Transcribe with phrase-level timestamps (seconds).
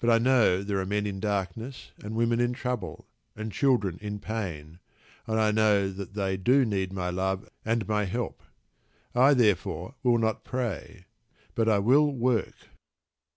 [0.00, 4.18] But I know there are men in darkness and women in trouble, and children in
[4.18, 4.80] pain,
[5.24, 8.42] and I know they do need my love and my help.
[9.14, 11.04] I therefore will not pray;
[11.54, 12.56] but I will work."